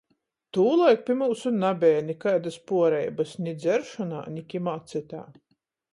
Tūlaik 0.57 1.03
pi 1.09 1.15
myusu 1.19 1.51
nabeja 1.57 2.01
nikaidys 2.07 2.57
puoreibys 2.71 3.35
–ni 3.41 3.53
dzeršonā, 3.67 4.27
ni 4.37 4.45
kimā 4.55 4.79
cytā. 4.95 5.25